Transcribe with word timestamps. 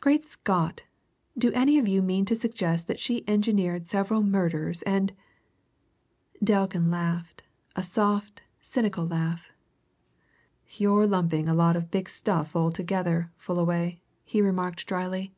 Great 0.00 0.24
Scott! 0.24 0.80
do 1.36 1.52
any 1.52 1.78
of 1.78 1.86
you 1.86 2.00
mean 2.00 2.24
to 2.24 2.34
suggest 2.34 2.86
that 2.88 2.98
she 2.98 3.22
engineered 3.28 3.86
several 3.86 4.22
murders, 4.22 4.80
and" 4.84 5.12
Delkin 6.42 6.90
laughed 6.90 7.42
a 7.76 7.82
soft, 7.82 8.40
cynical 8.62 9.06
laugh. 9.06 9.52
"You're 10.78 11.06
lumping 11.06 11.50
a 11.50 11.54
lot 11.54 11.76
of 11.76 11.90
big 11.90 12.08
stuff 12.08 12.56
altogether, 12.56 13.30
Fullaway," 13.36 14.00
he 14.24 14.40
remarked 14.40 14.86
drily. 14.86 15.34